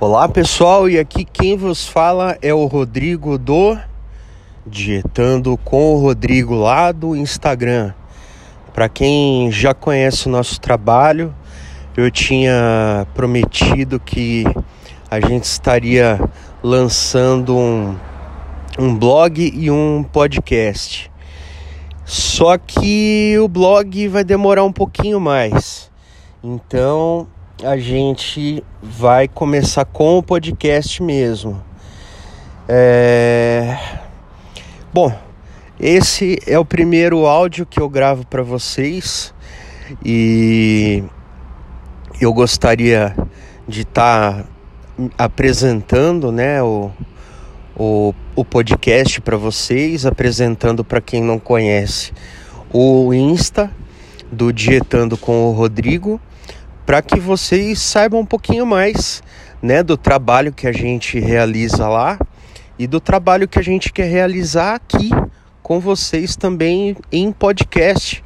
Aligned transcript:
Olá 0.00 0.28
pessoal, 0.28 0.88
e 0.90 0.98
aqui 0.98 1.24
quem 1.24 1.56
vos 1.56 1.86
fala 1.86 2.36
é 2.42 2.52
o 2.52 2.66
Rodrigo 2.66 3.38
do 3.38 3.78
Dietando 4.66 5.56
com 5.58 5.94
o 5.94 6.00
Rodrigo 6.00 6.52
lá 6.52 6.90
do 6.90 7.14
Instagram. 7.14 7.94
Para 8.74 8.88
quem 8.88 9.52
já 9.52 9.72
conhece 9.72 10.26
o 10.26 10.30
nosso 10.30 10.60
trabalho, 10.60 11.32
eu 11.96 12.10
tinha 12.10 13.06
prometido 13.14 14.00
que 14.00 14.44
a 15.08 15.20
gente 15.20 15.44
estaria 15.44 16.20
lançando 16.60 17.56
um, 17.56 17.96
um 18.76 18.98
blog 18.98 19.40
e 19.40 19.70
um 19.70 20.02
podcast. 20.02 21.08
Só 22.04 22.58
que 22.58 23.36
o 23.38 23.46
blog 23.46 24.08
vai 24.08 24.24
demorar 24.24 24.64
um 24.64 24.72
pouquinho 24.72 25.20
mais. 25.20 25.88
Então 26.42 27.28
a 27.64 27.78
gente 27.78 28.62
vai 28.82 29.26
começar 29.26 29.86
com 29.86 30.18
o 30.18 30.22
podcast 30.22 31.02
mesmo. 31.02 31.64
É... 32.68 33.78
Bom, 34.92 35.10
esse 35.80 36.38
é 36.46 36.58
o 36.58 36.64
primeiro 36.64 37.24
áudio 37.26 37.64
que 37.64 37.80
eu 37.80 37.88
gravo 37.88 38.26
para 38.26 38.42
vocês 38.42 39.32
e 40.04 41.02
eu 42.20 42.34
gostaria 42.34 43.16
de 43.66 43.80
estar 43.80 44.42
tá 44.42 44.48
apresentando, 45.16 46.30
né, 46.30 46.62
o, 46.62 46.90
o, 47.74 48.14
o 48.36 48.44
podcast 48.44 49.22
para 49.22 49.38
vocês, 49.38 50.04
apresentando 50.04 50.84
para 50.84 51.00
quem 51.00 51.22
não 51.22 51.38
conhece 51.38 52.12
o 52.70 53.14
Insta 53.14 53.70
do 54.30 54.52
Dietando 54.52 55.16
com 55.16 55.48
o 55.48 55.52
Rodrigo 55.52 56.20
para 56.86 57.00
que 57.00 57.18
vocês 57.18 57.78
saibam 57.80 58.20
um 58.20 58.26
pouquinho 58.26 58.66
mais 58.66 59.22
né, 59.62 59.82
do 59.82 59.96
trabalho 59.96 60.52
que 60.52 60.66
a 60.66 60.72
gente 60.72 61.18
realiza 61.18 61.88
lá 61.88 62.18
e 62.78 62.86
do 62.86 63.00
trabalho 63.00 63.48
que 63.48 63.58
a 63.58 63.62
gente 63.62 63.92
quer 63.92 64.10
realizar 64.10 64.74
aqui 64.74 65.10
com 65.62 65.80
vocês 65.80 66.36
também 66.36 66.94
em 67.10 67.32
podcast, 67.32 68.22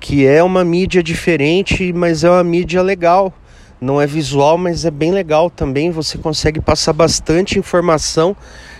que 0.00 0.26
é 0.26 0.42
uma 0.42 0.64
mídia 0.64 1.02
diferente, 1.02 1.92
mas 1.92 2.24
é 2.24 2.30
uma 2.30 2.42
mídia 2.42 2.82
legal. 2.82 3.32
Não 3.80 4.00
é 4.00 4.06
visual, 4.06 4.58
mas 4.58 4.84
é 4.84 4.90
bem 4.90 5.12
legal 5.12 5.48
também. 5.48 5.90
Você 5.92 6.18
consegue 6.18 6.60
passar 6.60 6.92
bastante 6.92 7.58
informação 7.58 8.36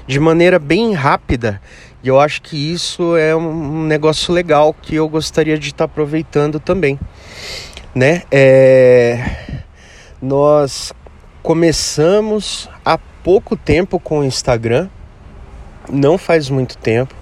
de 0.07 0.19
maneira 0.19 0.59
bem 0.59 0.93
rápida. 0.93 1.61
E 2.03 2.09
eu 2.09 2.19
acho 2.19 2.43
que 2.43 2.57
isso 2.57 3.17
é 3.17 3.37
um 3.37 3.85
negócio 3.85 4.35
legal 4.35 4.75
que 4.75 4.97
eu 4.97 5.09
gostaria 5.09 5.59
de 5.59 5.69
estar 5.69 5.85
aproveitando 5.85 6.59
também 6.59 6.99
né? 7.95 8.23
É, 8.31 9.25
nós 10.21 10.93
começamos 11.43 12.69
há 12.85 12.99
pouco 12.99 13.57
tempo 13.57 13.99
com 14.01 14.19
o 14.21 14.25
Instagram, 14.25 14.89
não 15.91 16.19
faz 16.19 16.51
muito 16.51 16.77
tempo, 16.79 17.15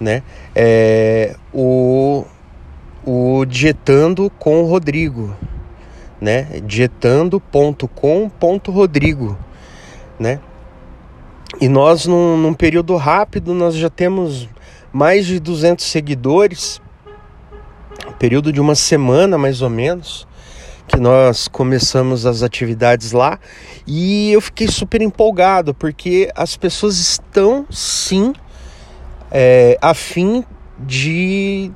né? 0.00 0.22
É, 0.54 1.36
o, 1.52 2.24
o 3.04 3.44
Dietando 3.44 4.30
com 4.38 4.62
o 4.62 4.66
Rodrigo, 4.66 5.36
né? 6.20 6.60
Dietando.com.rodrigo, 6.64 9.36
né? 10.18 10.40
E 11.60 11.68
nós, 11.68 12.06
num, 12.06 12.36
num 12.36 12.54
período 12.54 12.96
rápido, 12.96 13.54
nós 13.54 13.76
já 13.76 13.90
temos 13.90 14.48
mais 14.92 15.24
de 15.26 15.38
200 15.38 15.84
seguidores 15.84 16.80
período 18.12 18.52
de 18.52 18.60
uma 18.60 18.74
semana 18.74 19.36
mais 19.36 19.62
ou 19.62 19.70
menos 19.70 20.26
que 20.86 20.98
nós 20.98 21.48
começamos 21.48 22.26
as 22.26 22.42
atividades 22.42 23.12
lá. 23.12 23.38
E 23.86 24.32
eu 24.32 24.40
fiquei 24.40 24.68
super 24.68 25.00
empolgado 25.02 25.74
porque 25.74 26.30
as 26.34 26.56
pessoas 26.56 26.98
estão 26.98 27.66
sim 27.70 28.32
é, 29.30 29.78
a 29.80 29.94
fim 29.94 30.44
de 30.78 31.70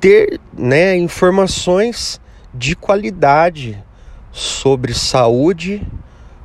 ter 0.00 0.40
né, 0.56 0.96
informações 0.96 2.20
de 2.54 2.76
qualidade 2.76 3.82
sobre 4.30 4.94
saúde, 4.94 5.86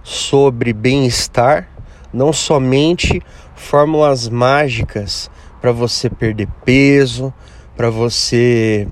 sobre 0.04 0.74
bem-estar, 0.74 1.70
não 2.12 2.34
somente 2.34 3.22
fórmulas 3.56 4.28
mágicas 4.28 5.30
para 5.62 5.72
você 5.72 6.10
perder 6.10 6.48
peso, 6.66 7.34
para 7.76 7.90
você 7.90 8.88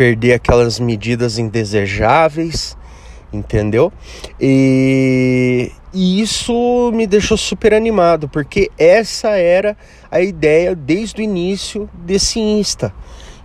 perder 0.00 0.32
aquelas 0.32 0.80
medidas 0.80 1.36
indesejáveis, 1.36 2.74
entendeu? 3.30 3.92
E, 4.40 5.70
e 5.92 6.22
isso 6.22 6.90
me 6.94 7.06
deixou 7.06 7.36
super 7.36 7.74
animado, 7.74 8.26
porque 8.26 8.70
essa 8.78 9.28
era 9.36 9.76
a 10.10 10.22
ideia 10.22 10.74
desde 10.74 11.20
o 11.20 11.22
início 11.22 11.86
desse 11.92 12.40
Insta. 12.40 12.94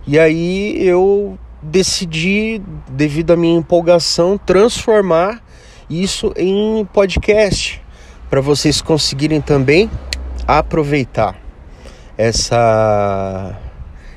E 0.06 0.18
aí 0.18 0.78
eu 0.80 1.38
decidi, 1.60 2.62
devido 2.88 3.32
à 3.32 3.36
minha 3.36 3.58
empolgação, 3.58 4.38
transformar 4.38 5.42
isso 5.90 6.32
em 6.38 6.86
podcast 6.90 7.82
para 8.30 8.40
vocês 8.40 8.80
conseguirem 8.80 9.42
também 9.42 9.90
aproveitar 10.48 11.38
essa 12.16 13.54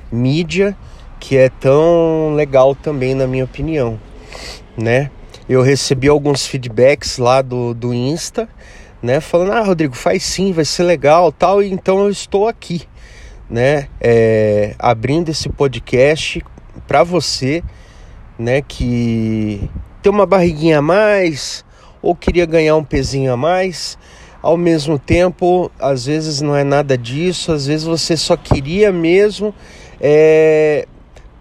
mídia 0.09 0.77
que 1.19 1.37
é 1.37 1.49
tão 1.49 2.33
legal 2.35 2.73
também, 2.73 3.13
na 3.13 3.27
minha 3.27 3.43
opinião, 3.43 3.99
né? 4.77 5.11
Eu 5.47 5.61
recebi 5.61 6.07
alguns 6.07 6.45
feedbacks 6.45 7.17
lá 7.17 7.41
do, 7.41 7.73
do 7.73 7.93
Insta, 7.93 8.47
né? 9.01 9.19
Falando, 9.19 9.51
ah, 9.53 9.61
Rodrigo, 9.61 9.95
faz 9.95 10.23
sim, 10.23 10.51
vai 10.51 10.65
ser 10.65 10.83
legal 10.83 11.31
tal. 11.31 11.61
Então 11.61 11.99
eu 11.99 12.09
estou 12.09 12.47
aqui, 12.47 12.83
né? 13.49 13.87
É, 13.99 14.75
abrindo 14.79 15.29
esse 15.29 15.49
podcast 15.49 16.43
para 16.87 17.03
você, 17.03 17.63
né? 18.37 18.61
Que 18.61 19.69
tem 20.01 20.11
uma 20.11 20.25
barriguinha 20.25 20.79
a 20.79 20.81
mais 20.81 21.65
ou 22.01 22.15
queria 22.15 22.45
ganhar 22.45 22.75
um 22.75 22.83
pezinho 22.83 23.33
a 23.33 23.37
mais. 23.37 23.97
Ao 24.41 24.55
mesmo 24.55 24.97
tempo, 24.97 25.69
às 25.77 26.05
vezes 26.05 26.39
não 26.39 26.55
é 26.55 26.63
nada 26.63 26.97
disso, 26.97 27.51
às 27.51 27.65
vezes 27.65 27.85
você 27.85 28.15
só 28.15 28.37
queria 28.37 28.89
mesmo 28.89 29.53
é, 29.99 30.87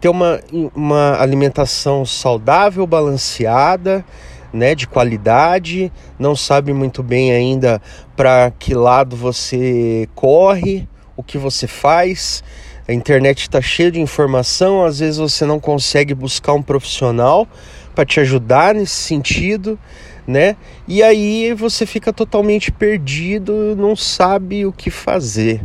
ter 0.01 0.09
uma, 0.09 0.41
uma 0.75 1.21
alimentação 1.21 2.05
saudável, 2.05 2.87
balanceada, 2.87 4.05
né, 4.53 4.75
de 4.75 4.87
qualidade, 4.87 5.93
não 6.19 6.35
sabe 6.35 6.73
muito 6.73 7.03
bem 7.03 7.33
ainda 7.33 7.83
para 8.17 8.51
que 8.59 8.75
lado 8.75 9.17
você 9.17 10.09
corre, 10.15 10.89
o 11.17 11.23
que 11.23 11.37
você 11.37 11.67
faz. 11.67 12.43
A 12.89 12.93
internet 12.93 13.43
está 13.43 13.61
cheia 13.61 13.91
de 13.91 14.01
informação, 14.01 14.85
às 14.85 15.01
vezes 15.01 15.19
você 15.19 15.45
não 15.45 15.61
consegue 15.61 16.15
buscar 16.15 16.55
um 16.55 16.63
profissional 16.63 17.47
para 17.95 18.07
te 18.07 18.21
ajudar 18.21 18.75
nesse 18.75 18.95
sentido, 18.95 19.79
né? 20.27 20.57
E 20.87 21.03
aí 21.03 21.53
você 21.53 21.85
fica 21.85 22.13
totalmente 22.13 22.73
perdido, 22.73 23.75
não 23.77 23.95
sabe 23.95 24.65
o 24.65 24.73
que 24.73 24.91
fazer. 24.91 25.61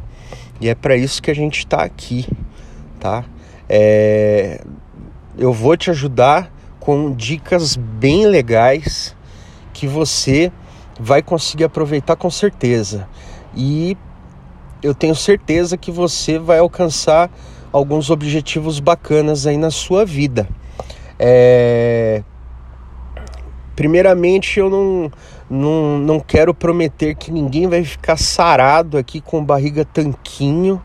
E 0.59 0.67
é 0.67 0.75
para 0.75 0.97
isso 0.97 1.21
que 1.21 1.31
a 1.31 1.35
gente 1.35 1.59
está 1.59 1.83
aqui, 1.83 2.27
tá? 2.99 3.23
É, 3.75 4.61
eu 5.35 5.51
vou 5.51 5.75
te 5.75 5.89
ajudar 5.89 6.53
com 6.79 7.11
dicas 7.11 7.75
bem 7.75 8.27
legais 8.27 9.15
que 9.73 9.87
você 9.87 10.51
vai 10.99 11.23
conseguir 11.23 11.63
aproveitar 11.63 12.15
com 12.15 12.29
certeza. 12.29 13.09
E 13.55 13.97
eu 14.83 14.93
tenho 14.93 15.15
certeza 15.15 15.75
que 15.75 15.89
você 15.89 16.37
vai 16.37 16.59
alcançar 16.59 17.31
alguns 17.71 18.11
objetivos 18.11 18.79
bacanas 18.79 19.47
aí 19.47 19.57
na 19.57 19.71
sua 19.71 20.05
vida. 20.05 20.47
É... 21.17 22.21
Primeiramente, 23.75 24.59
eu 24.59 24.69
não, 24.69 25.11
não, 25.49 25.97
não 25.97 26.19
quero 26.19 26.53
prometer 26.53 27.15
que 27.15 27.31
ninguém 27.31 27.65
vai 27.65 27.83
ficar 27.83 28.17
sarado 28.17 28.99
aqui 28.99 29.19
com 29.19 29.43
barriga 29.43 29.83
tanquinho, 29.83 30.79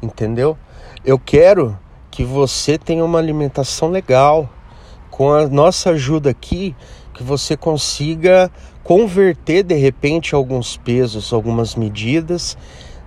entendeu? 0.00 0.56
Eu 1.04 1.18
quero 1.18 1.76
que 2.10 2.24
você 2.24 2.76
tenha 2.76 3.04
uma 3.04 3.18
alimentação 3.18 3.88
legal. 3.88 4.48
Com 5.10 5.32
a 5.32 5.46
nossa 5.48 5.90
ajuda 5.90 6.30
aqui, 6.30 6.74
que 7.12 7.22
você 7.22 7.56
consiga 7.56 8.50
converter 8.82 9.62
de 9.62 9.74
repente 9.74 10.34
alguns 10.34 10.76
pesos, 10.76 11.32
algumas 11.32 11.74
medidas, 11.74 12.56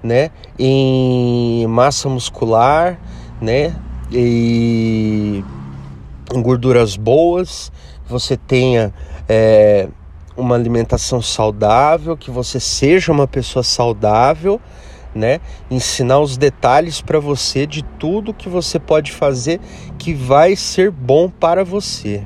né, 0.03 0.29
em 0.59 1.65
massa 1.67 2.07
muscular, 2.07 2.99
né, 3.41 3.75
e 4.11 5.43
em 6.31 6.41
gorduras 6.41 6.95
boas, 6.95 7.71
você 8.07 8.37
tenha 8.37 8.93
é, 9.27 9.87
uma 10.37 10.55
alimentação 10.55 11.21
saudável, 11.21 12.15
que 12.15 12.29
você 12.29 12.59
seja 12.59 13.11
uma 13.11 13.27
pessoa 13.27 13.63
saudável 13.63 14.61
né? 15.13 15.39
Ensinar 15.69 16.19
os 16.19 16.37
detalhes 16.37 17.01
para 17.01 17.19
você 17.19 17.65
de 17.65 17.83
tudo 17.99 18.33
que 18.33 18.49
você 18.49 18.79
pode 18.79 19.11
fazer 19.11 19.59
que 19.97 20.13
vai 20.13 20.55
ser 20.55 20.91
bom 20.91 21.29
para 21.29 21.63
você, 21.63 22.23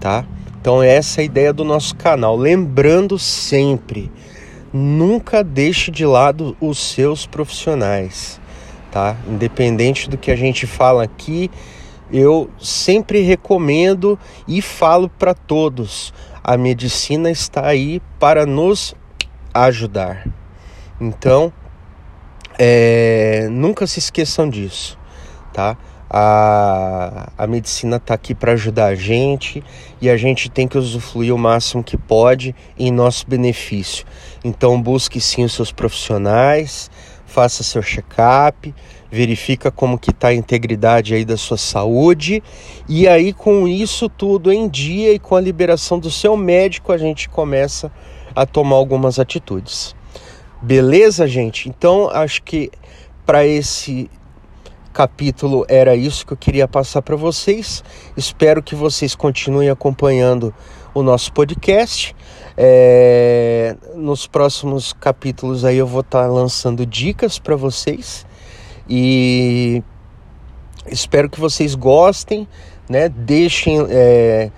tá? 0.00 0.24
Então 0.60 0.82
essa 0.82 1.20
é 1.20 1.22
a 1.22 1.24
ideia 1.24 1.52
do 1.52 1.64
nosso 1.64 1.94
canal. 1.96 2.36
Lembrando 2.36 3.18
sempre, 3.18 4.10
nunca 4.72 5.44
deixe 5.44 5.90
de 5.90 6.06
lado 6.06 6.56
os 6.60 6.78
seus 6.78 7.26
profissionais, 7.26 8.40
tá? 8.90 9.16
Independente 9.28 10.08
do 10.08 10.16
que 10.16 10.30
a 10.30 10.36
gente 10.36 10.66
fala 10.66 11.02
aqui, 11.02 11.50
eu 12.12 12.48
sempre 12.58 13.20
recomendo 13.20 14.18
e 14.46 14.62
falo 14.62 15.08
para 15.08 15.34
todos: 15.34 16.14
a 16.42 16.56
medicina 16.56 17.30
está 17.30 17.66
aí 17.66 18.00
para 18.18 18.46
nos 18.46 18.94
ajudar. 19.52 20.26
Então, 21.00 21.52
é, 22.58 23.48
nunca 23.50 23.86
se 23.86 23.98
esqueçam 23.98 24.48
disso, 24.48 24.98
tá? 25.52 25.76
A, 26.08 27.32
a 27.36 27.46
medicina 27.46 27.96
está 27.96 28.14
aqui 28.14 28.34
para 28.34 28.52
ajudar 28.52 28.86
a 28.86 28.94
gente 28.94 29.64
e 30.00 30.08
a 30.08 30.16
gente 30.16 30.48
tem 30.48 30.68
que 30.68 30.78
usufruir 30.78 31.34
o 31.34 31.38
máximo 31.38 31.82
que 31.82 31.96
pode 31.96 32.54
em 32.78 32.92
nosso 32.92 33.26
benefício. 33.26 34.04
Então 34.44 34.80
busque 34.80 35.20
sim 35.20 35.42
os 35.42 35.52
seus 35.52 35.72
profissionais, 35.72 36.88
faça 37.26 37.64
seu 37.64 37.82
check-up, 37.82 38.72
verifica 39.10 39.72
como 39.72 39.98
que 39.98 40.10
está 40.10 40.28
a 40.28 40.34
integridade 40.34 41.14
aí 41.14 41.24
da 41.24 41.36
sua 41.36 41.56
saúde 41.56 42.40
e 42.88 43.08
aí 43.08 43.32
com 43.32 43.66
isso 43.66 44.08
tudo 44.08 44.52
em 44.52 44.68
dia 44.68 45.12
e 45.12 45.18
com 45.18 45.34
a 45.34 45.40
liberação 45.40 45.98
do 45.98 46.12
seu 46.12 46.36
médico 46.36 46.92
a 46.92 46.98
gente 46.98 47.28
começa 47.28 47.90
a 48.36 48.46
tomar 48.46 48.76
algumas 48.76 49.18
atitudes. 49.18 49.96
Beleza, 50.62 51.26
gente? 51.26 51.68
Então 51.68 52.08
acho 52.08 52.42
que 52.42 52.70
para 53.26 53.46
esse 53.46 54.10
capítulo 54.92 55.66
era 55.68 55.96
isso 55.96 56.24
que 56.24 56.32
eu 56.32 56.36
queria 56.36 56.68
passar 56.68 57.02
para 57.02 57.16
vocês. 57.16 57.82
Espero 58.16 58.62
que 58.62 58.74
vocês 58.74 59.14
continuem 59.14 59.68
acompanhando 59.68 60.54
o 60.94 61.02
nosso 61.02 61.32
podcast. 61.32 62.14
É... 62.56 63.76
Nos 63.94 64.26
próximos 64.26 64.92
capítulos 64.92 65.64
aí 65.64 65.76
eu 65.76 65.86
vou 65.86 66.00
estar 66.00 66.22
tá 66.22 66.28
lançando 66.28 66.86
dicas 66.86 67.38
para 67.38 67.56
vocês 67.56 68.24
e 68.88 69.82
espero 70.86 71.28
que 71.28 71.40
vocês 71.40 71.74
gostem, 71.74 72.46
né? 72.88 73.08
Deixem 73.08 73.84
é, 73.88 74.50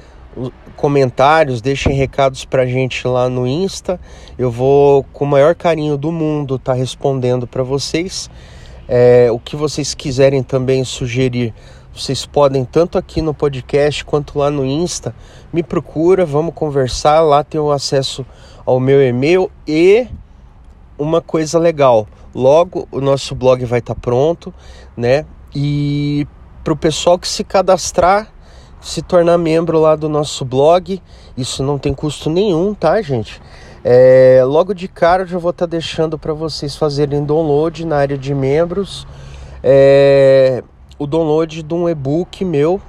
comentários, 0.77 1.61
deixem 1.61 1.94
recados 1.94 2.44
pra 2.44 2.67
gente 2.67 3.06
lá 3.06 3.29
no 3.29 3.47
Insta. 3.47 3.99
Eu 4.38 4.50
vou, 4.50 5.05
com 5.12 5.25
o 5.25 5.29
maior 5.29 5.55
carinho 5.55 5.97
do 5.97 6.12
mundo, 6.12 6.56
estar 6.56 6.73
tá 6.73 6.79
respondendo 6.79 7.47
para 7.47 7.62
vocês. 7.62 8.31
É, 8.88 9.29
o 9.33 9.38
que 9.38 9.56
vocês 9.56 9.94
quiserem 9.94 10.43
também 10.43 10.85
sugerir, 10.85 11.53
vocês 11.94 12.27
podem 12.27 12.65
tanto 12.65 12.99
aqui 12.99 13.21
no 13.21 13.35
podcast 13.35 14.05
quanto 14.05 14.38
lá 14.38 14.50
no 14.50 14.65
Insta. 14.65 15.15
Me 15.53 15.62
procura, 15.62 16.25
vamos 16.25 16.55
conversar. 16.55 17.21
Lá 17.21 17.43
tem 17.43 17.61
o 17.61 17.71
acesso 17.71 18.25
ao 18.65 18.79
meu 18.79 19.03
e-mail 19.03 19.50
e 19.67 20.06
uma 20.99 21.21
coisa 21.21 21.59
legal. 21.59 22.06
Logo 22.35 22.87
o 22.93 23.00
nosso 23.00 23.35
blog 23.35 23.65
vai 23.65 23.79
estar 23.79 23.94
tá 23.94 24.00
pronto, 24.00 24.53
né? 24.97 25.25
E 25.55 26.27
para 26.62 26.73
o 26.73 26.77
pessoal 26.77 27.19
que 27.19 27.27
se 27.27 27.43
cadastrar, 27.43 28.31
se 28.81 29.02
tornar 29.02 29.38
membro 29.38 29.81
lá 29.81 29.96
do 29.96 30.08
nosso 30.08 30.44
blog, 30.44 31.02
isso 31.37 31.62
não 31.62 31.78
tem 31.78 31.93
custo 31.93 32.31
nenhum, 32.31 32.75
tá, 32.75 33.00
gente? 33.02 33.40
É, 33.84 34.43
logo 34.44 34.75
de 34.75 34.88
cara 34.88 35.23
eu 35.23 35.26
já 35.26 35.38
vou 35.38 35.50
estar 35.50 35.67
tá 35.67 35.70
deixando 35.70 36.19
para 36.19 36.32
vocês 36.32 36.75
fazerem 36.75 37.25
download 37.25 37.84
na 37.87 37.96
área 37.96 38.19
de 38.19 38.34
membros. 38.34 39.06
É, 39.62 40.62
o 40.99 41.06
download 41.06 41.62
de 41.62 41.75
um 41.75 41.88
e-book 41.88 42.44
meu, 42.44 42.81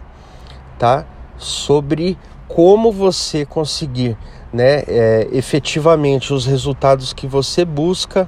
tá? 0.79 1.05
Sobre 1.37 2.17
como 2.47 2.91
você 2.91 3.45
conseguir, 3.45 4.17
né, 4.51 4.83
é, 4.87 5.27
efetivamente 5.31 6.33
os 6.33 6.45
resultados 6.45 7.13
que 7.13 7.27
você 7.27 7.65
busca 7.65 8.27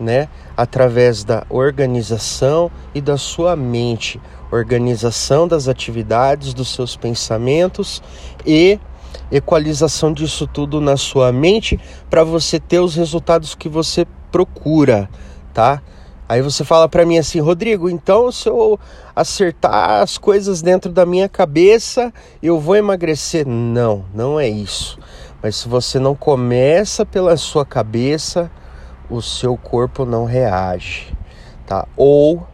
né, 0.00 0.28
através 0.56 1.22
da 1.22 1.44
organização 1.50 2.70
e 2.94 3.00
da 3.00 3.16
sua 3.16 3.54
mente, 3.54 4.20
organização 4.50 5.46
das 5.46 5.68
atividades, 5.68 6.54
dos 6.54 6.74
seus 6.74 6.96
pensamentos 6.96 8.02
e 8.44 8.80
equalização 9.30 10.12
disso 10.12 10.46
tudo 10.46 10.80
na 10.80 10.96
sua 10.96 11.30
mente 11.30 11.78
para 12.08 12.24
você 12.24 12.58
ter 12.58 12.80
os 12.80 12.96
resultados 12.96 13.54
que 13.54 13.68
você 13.68 14.06
procura, 14.32 15.08
tá? 15.52 15.82
Aí 16.28 16.42
você 16.42 16.64
fala 16.64 16.88
para 16.88 17.04
mim 17.04 17.18
assim, 17.18 17.40
Rodrigo, 17.40 17.90
então 17.90 18.30
se 18.30 18.48
eu 18.48 18.78
acertar 19.16 20.00
as 20.00 20.16
coisas 20.16 20.62
dentro 20.62 20.92
da 20.92 21.04
minha 21.04 21.28
cabeça, 21.28 22.12
eu 22.40 22.60
vou 22.60 22.76
emagrecer? 22.76 23.46
Não, 23.46 24.04
não 24.14 24.38
é 24.38 24.48
isso. 24.48 24.96
Mas 25.42 25.56
se 25.56 25.68
você 25.68 25.98
não 25.98 26.14
começa 26.14 27.04
pela 27.04 27.36
sua 27.36 27.66
cabeça, 27.66 28.48
o 29.10 29.20
seu 29.20 29.56
corpo 29.56 30.04
não 30.04 30.24
reage, 30.24 31.12
tá? 31.66 31.86
Ou 31.96 32.46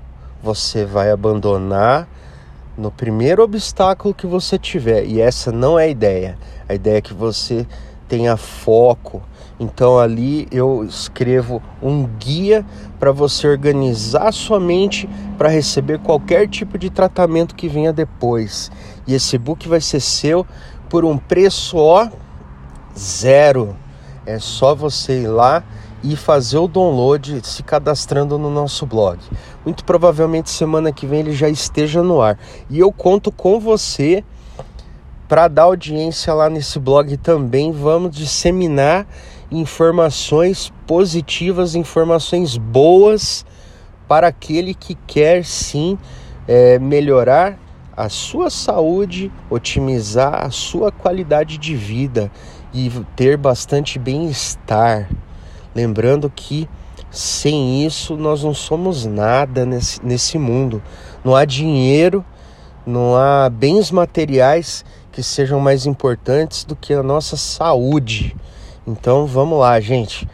você 0.43 0.85
vai 0.85 1.11
abandonar 1.11 2.09
no 2.77 2.91
primeiro 2.91 3.43
obstáculo 3.43 4.15
que 4.15 4.27
você 4.27 4.59
tiver. 4.59 5.05
E 5.05 5.21
essa 5.21 5.53
não 5.53 5.79
é 5.79 5.85
a 5.85 5.89
ideia. 5.89 6.39
A 6.69 6.75
ideia 6.75 6.99
é 6.99 7.03
que 7.03 7.15
você 7.15 7.67
tenha 8.09 8.37
foco. 8.37 9.23
Então 9.59 9.99
ali 9.99 10.47
eu 10.51 10.85
escrevo 10.85 11.63
um 11.83 12.05
guia 12.05 12.65
para 12.99 13.11
você 13.11 13.49
organizar 13.49 14.33
sua 14.33 14.61
mente 14.61 15.09
para 15.39 15.49
receber 15.49 15.99
qualquer 15.99 16.47
tipo 16.49 16.77
de 16.79 16.91
tratamento 16.91 17.55
que 17.55 17.69
venha 17.69 17.93
depois. 17.93 18.71
E 19.07 19.15
esse 19.15 19.39
book 19.39 19.67
vai 19.69 19.81
ser 19.81 20.01
seu 20.01 20.47
por 20.91 21.05
um 21.05 21.17
preço 21.17 21.79
ó 21.79 22.09
zero. 22.97 23.77
É 24.27 24.39
só 24.39 24.75
você 24.75 25.23
ir 25.23 25.29
lá 25.29 25.65
e 26.09 26.15
fazer 26.15 26.59
o 26.59 26.69
download 26.69 27.41
se 27.45 27.65
cadastrando 27.65 28.39
no 28.39 28.49
nosso 28.49 28.87
blog. 28.87 29.19
Muito 29.65 29.85
provavelmente 29.85 30.51
semana 30.51 30.93
que 30.93 31.05
vem 31.05 31.21
ele 31.21 31.33
já 31.33 31.49
esteja 31.49 32.01
no 32.01 32.21
ar. 32.21 32.39
E 32.71 32.79
eu 32.79 32.93
conto 32.93 33.33
com 33.33 33.59
você 33.59 34.23
para 35.29 35.49
dar 35.49 35.65
audiência 35.65 36.33
lá 36.33 36.49
nesse 36.49 36.79
blog 36.79 37.17
também. 37.17 37.73
Vamos 37.73 38.17
disseminar 38.17 39.05
informações 39.51 40.73
positivas, 40.87 41.75
informações 41.75 42.57
boas 42.57 43.45
para 44.07 44.29
aquele 44.29 44.75
que 44.75 44.95
quer 45.09 45.45
sim 45.45 45.99
é, 46.47 46.79
melhorar 46.79 47.59
a 47.97 48.09
sua 48.09 48.49
saúde, 48.49 49.33
otimizar 49.51 50.47
a 50.47 50.51
sua 50.51 50.93
qualidade 50.93 51.59
de 51.59 51.75
vida 51.75 52.31
e 52.73 52.93
ter 53.17 53.37
bastante 53.37 53.99
bem-estar. 53.99 55.09
Lembrando 55.77 56.33
que 56.35 56.67
sem 57.11 57.85
isso 57.85 58.17
nós 58.17 58.43
não 58.43 58.55
somos 58.55 59.05
nada 59.05 59.67
nesse, 59.67 60.03
nesse 60.03 60.39
mundo. 60.39 60.83
Não 61.23 61.37
há 61.37 61.45
dinheiro, 61.45 62.25
não 62.87 63.15
há 63.15 63.51
bens 63.51 63.91
materiais 63.91 64.87
que 65.13 65.23
sejam 65.23 65.61
mais 65.61 65.85
importantes 65.85 66.65
do 66.65 66.75
que 66.75 66.95
a 66.95 67.03
nossa 67.03 67.37
saúde. 67.37 68.35
Então 68.87 69.27
vamos 69.27 69.59
lá, 69.59 69.79
gente. 69.79 70.27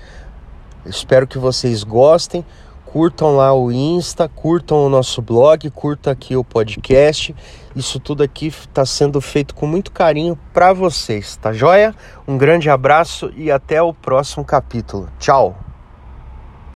Espero 0.87 1.27
que 1.27 1.39
vocês 1.39 1.83
gostem. 1.83 2.45
Curtam 2.93 3.37
lá 3.37 3.55
o 3.55 3.73
Insta, 3.73 4.29
curtam 4.29 4.85
o 4.85 4.89
nosso 4.91 5.23
blog, 5.23 5.71
curtam 5.71 6.13
aqui 6.13 6.37
o 6.37 6.45
podcast. 6.45 7.35
Isso 7.75 7.99
tudo 7.99 8.23
aqui 8.23 8.49
está 8.49 8.85
sendo 8.85 9.19
feito 9.19 9.55
com 9.55 9.67
muito 9.67 9.91
carinho 9.91 10.39
para 10.53 10.75
vocês, 10.75 11.37
tá 11.37 11.55
joia? 11.55 11.95
Um 12.29 12.37
grande 12.37 12.69
abraço 12.69 13.33
e 13.35 13.51
até 13.51 13.81
o 13.81 13.95
próximo 13.95 14.45
capítulo. 14.45 15.09
Tchau! 15.19 15.72